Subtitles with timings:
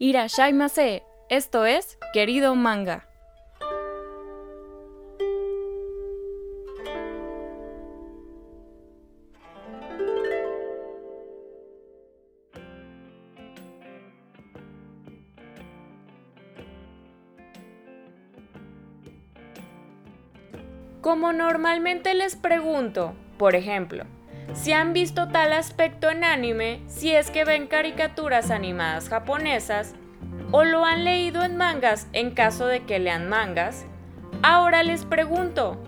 [0.00, 3.08] Irashaimase, esto es Querido Manga.
[21.00, 24.04] Como normalmente les pregunto, por ejemplo,
[24.54, 29.94] si han visto tal aspecto en anime, si es que ven caricaturas animadas japonesas,
[30.50, 33.84] o lo han leído en mangas en caso de que lean mangas,
[34.42, 35.82] ahora les pregunto,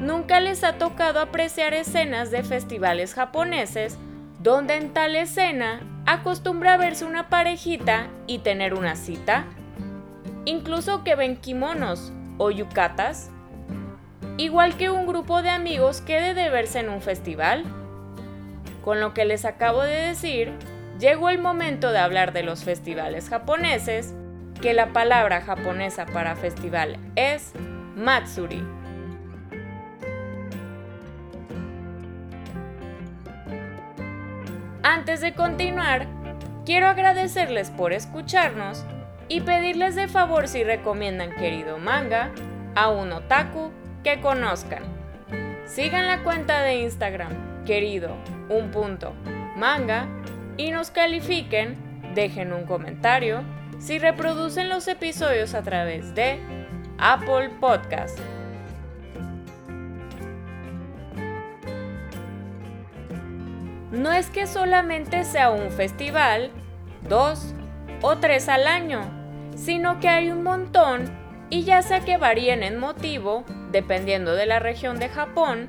[0.00, 3.98] ¿nunca les ha tocado apreciar escenas de festivales japoneses
[4.40, 9.46] donde en tal escena acostumbra verse una parejita y tener una cita?
[10.44, 13.30] Incluso que ven kimonos o yukatas,
[14.36, 17.64] igual que un grupo de amigos quede de verse en un festival.
[18.84, 20.52] Con lo que les acabo de decir,
[21.00, 24.14] llegó el momento de hablar de los festivales japoneses,
[24.60, 27.52] que la palabra japonesa para festival es
[27.96, 28.62] Matsuri.
[34.82, 36.06] Antes de continuar,
[36.66, 38.84] quiero agradecerles por escucharnos
[39.28, 42.32] y pedirles de favor si recomiendan querido manga
[42.74, 44.82] a un otaku que conozcan.
[45.64, 48.16] Sigan la cuenta de Instagram, querido
[48.48, 49.14] un punto
[49.56, 50.06] manga
[50.56, 51.76] y nos califiquen,
[52.14, 53.42] dejen un comentario
[53.78, 56.38] si reproducen los episodios a través de
[56.98, 58.18] Apple Podcast.
[63.90, 66.50] No es que solamente sea un festival,
[67.08, 67.54] dos
[68.02, 69.02] o tres al año,
[69.56, 71.04] sino que hay un montón
[71.48, 75.68] y ya sea que varíen en motivo, dependiendo de la región de Japón,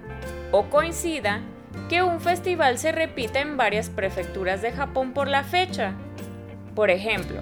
[0.51, 1.41] o coincida
[1.89, 5.94] que un festival se repite en varias prefecturas de Japón por la fecha.
[6.73, 7.41] Por ejemplo,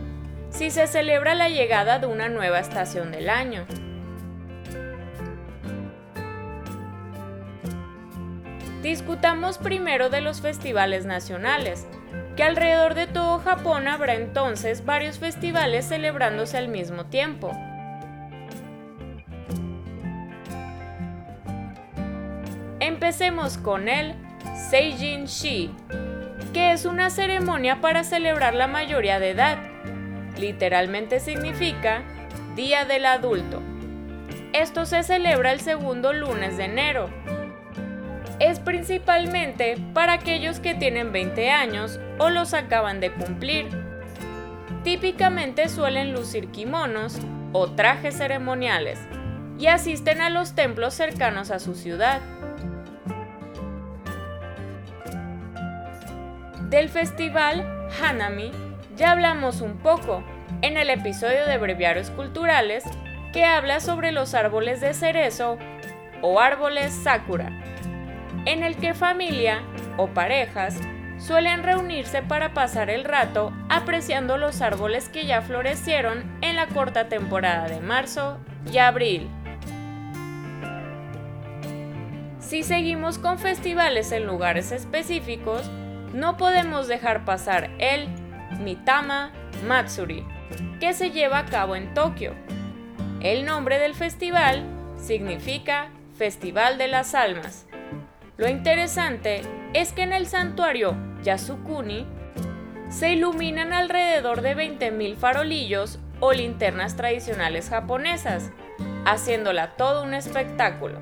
[0.50, 3.66] si se celebra la llegada de una nueva estación del año.
[8.82, 11.88] Discutamos primero de los festivales nacionales,
[12.36, 17.52] que alrededor de todo Japón habrá entonces varios festivales celebrándose al mismo tiempo.
[22.82, 24.16] Empecemos con el
[24.70, 25.70] Seijin Shi,
[26.54, 29.58] que es una ceremonia para celebrar la mayoría de edad.
[30.38, 32.02] Literalmente significa
[32.56, 33.62] Día del Adulto.
[34.54, 37.10] Esto se celebra el segundo lunes de enero.
[38.40, 43.68] Es principalmente para aquellos que tienen 20 años o los acaban de cumplir.
[44.84, 47.20] Típicamente suelen lucir kimonos
[47.52, 49.00] o trajes ceremoniales
[49.60, 52.22] y asisten a los templos cercanos a su ciudad.
[56.74, 58.50] Del festival Hanami
[58.98, 60.24] ya hablamos un poco
[60.64, 62.84] en el episodio de Breviarios Culturales
[63.32, 65.60] que habla sobre los árboles de cerezo
[66.24, 67.52] o árboles sakura,
[68.46, 69.62] en el que familia
[69.98, 70.80] o parejas
[71.20, 77.08] suelen reunirse para pasar el rato apreciando los árboles que ya florecieron en la corta
[77.08, 78.40] temporada de marzo
[78.72, 79.30] y abril.
[82.40, 85.70] Si seguimos con festivales en lugares específicos,
[86.14, 88.08] no podemos dejar pasar el
[88.60, 89.32] Mitama
[89.68, 90.26] Matsuri,
[90.80, 92.34] que se lleva a cabo en Tokio.
[93.20, 94.64] El nombre del festival
[94.98, 97.66] significa Festival de las Almas.
[98.38, 99.42] Lo interesante
[99.74, 102.06] es que en el santuario Yasukuni
[102.90, 108.52] se iluminan alrededor de 20.000 farolillos o linternas tradicionales japonesas,
[109.06, 111.00] haciéndola todo un espectáculo.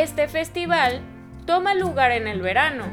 [0.00, 1.02] Este festival
[1.44, 2.84] toma lugar en el verano,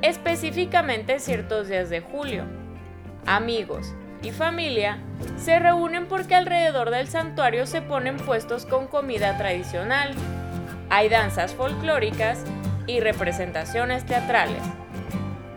[0.00, 2.44] específicamente ciertos días de julio.
[3.26, 4.96] Amigos y familia
[5.36, 10.14] se reúnen porque alrededor del santuario se ponen puestos con comida tradicional.
[10.88, 12.42] Hay danzas folclóricas
[12.86, 14.62] y representaciones teatrales.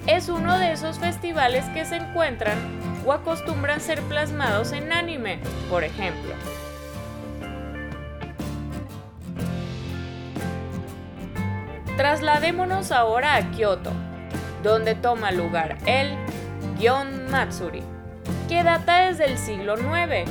[0.08, 2.58] Es uno de esos festivales que se encuentran
[3.06, 5.40] o acostumbran ser plasmados en anime,
[5.70, 6.34] por ejemplo.
[12.02, 13.92] Trasladémonos ahora a Kioto,
[14.64, 16.18] donde toma lugar el
[16.80, 17.84] Gion Matsuri,
[18.50, 20.28] que data desde el siglo IX.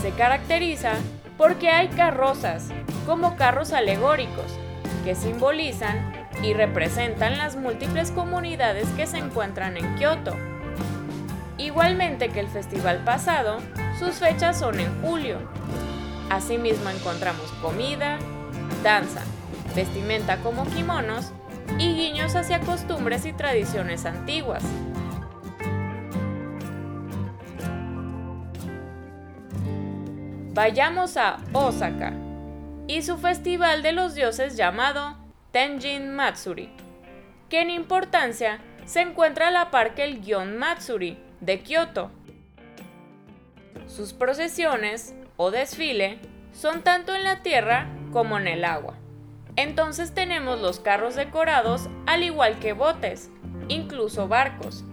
[0.00, 0.92] Se caracteriza
[1.36, 2.68] porque hay carrozas,
[3.04, 4.60] como carros alegóricos,
[5.02, 10.36] que simbolizan y representan las múltiples comunidades que se encuentran en Kioto.
[11.58, 13.58] Igualmente que el festival pasado,
[13.98, 15.38] sus fechas son en julio.
[16.30, 18.20] Asimismo encontramos comida,
[18.84, 19.22] danza,
[19.74, 21.32] vestimenta como kimonos
[21.78, 24.62] y guiños hacia costumbres y tradiciones antiguas.
[30.52, 32.12] Vayamos a Osaka
[32.86, 35.16] y su festival de los dioses llamado
[35.52, 36.70] Tenjin Matsuri,
[37.48, 42.10] que en importancia se encuentra a la par que el Gion Matsuri de Kyoto.
[43.86, 46.18] Sus procesiones o desfile
[46.52, 48.99] son tanto en la tierra como en el agua.
[49.56, 53.30] Entonces tenemos los carros decorados al igual que botes,
[53.68, 54.84] incluso barcos.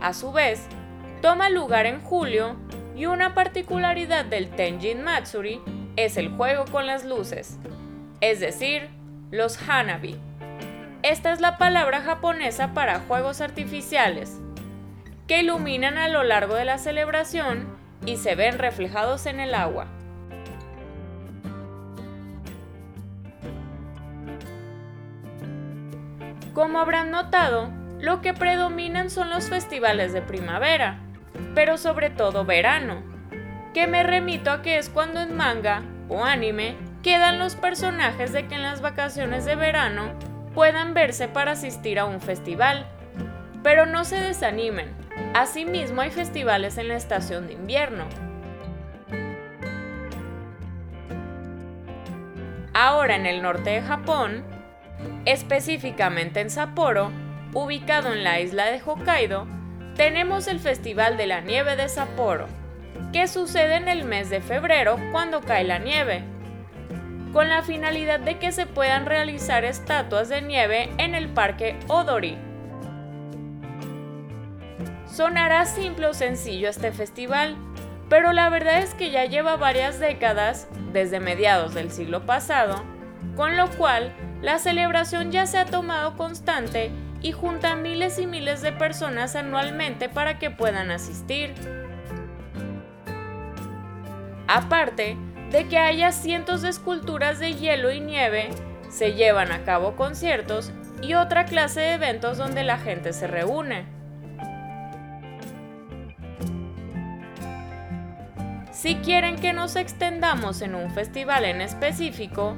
[0.00, 0.66] A su vez,
[1.22, 2.56] toma lugar en julio
[2.94, 5.60] y una particularidad del Tenjin Matsuri
[5.96, 7.58] es el juego con las luces,
[8.20, 8.90] es decir,
[9.30, 10.16] los hanabi.
[11.02, 14.38] Esta es la palabra japonesa para juegos artificiales,
[15.26, 17.66] que iluminan a lo largo de la celebración
[18.06, 19.86] y se ven reflejados en el agua.
[26.54, 27.68] Como habrán notado,
[27.98, 31.00] lo que predominan son los festivales de primavera,
[31.52, 33.02] pero sobre todo verano,
[33.74, 38.46] que me remito a que es cuando en manga o anime quedan los personajes de
[38.46, 40.12] que en las vacaciones de verano
[40.54, 42.86] puedan verse para asistir a un festival.
[43.64, 44.94] Pero no se desanimen,
[45.34, 48.04] asimismo hay festivales en la estación de invierno.
[52.72, 54.53] Ahora en el norte de Japón,
[55.24, 57.10] específicamente en Sapporo,
[57.52, 59.46] ubicado en la isla de Hokkaido,
[59.96, 62.46] tenemos el Festival de la Nieve de Sapporo,
[63.12, 66.24] que sucede en el mes de febrero cuando cae la nieve,
[67.32, 72.36] con la finalidad de que se puedan realizar estatuas de nieve en el Parque Odori.
[75.06, 77.56] Sonará simple o sencillo este festival,
[78.08, 82.82] pero la verdad es que ya lleva varias décadas, desde mediados del siglo pasado,
[83.36, 84.12] con lo cual
[84.42, 86.90] la celebración ya se ha tomado constante
[87.22, 91.54] y junta miles y miles de personas anualmente para que puedan asistir.
[94.46, 95.16] Aparte
[95.50, 98.50] de que haya cientos de esculturas de hielo y nieve,
[98.90, 100.72] se llevan a cabo conciertos
[101.02, 103.86] y otra clase de eventos donde la gente se reúne.
[108.70, 112.54] Si quieren que nos extendamos en un festival en específico,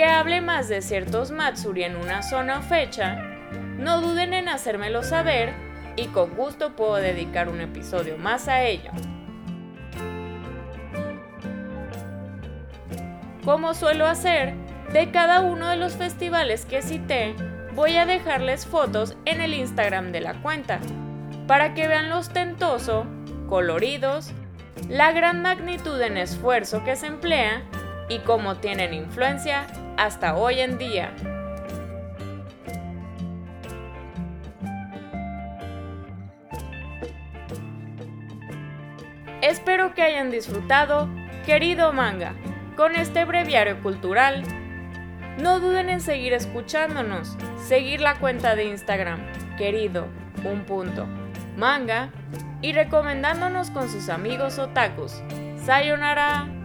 [0.00, 3.16] que hable más de ciertos Matsuri en una zona o fecha,
[3.76, 5.52] no duden en hacérmelo saber
[5.94, 8.92] y con gusto puedo dedicar un episodio más a ello.
[13.44, 14.54] Como suelo hacer,
[14.90, 17.34] de cada uno de los festivales que cité,
[17.74, 20.80] voy a dejarles fotos en el Instagram de la cuenta,
[21.46, 23.04] para que vean lo ostentoso,
[23.50, 24.32] coloridos,
[24.88, 27.64] la gran magnitud en esfuerzo que se emplea
[28.08, 29.66] y cómo tienen influencia
[30.00, 31.12] hasta hoy en día.
[39.42, 41.06] Espero que hayan disfrutado,
[41.44, 42.34] querido manga,
[42.76, 44.42] con este breviario cultural.
[45.38, 47.36] No duden en seguir escuchándonos,
[47.68, 49.20] seguir la cuenta de Instagram,
[49.58, 50.06] querido,
[50.44, 51.06] un punto,
[51.58, 52.10] manga,
[52.62, 55.22] y recomendándonos con sus amigos otakus.
[55.66, 56.59] Sayonara.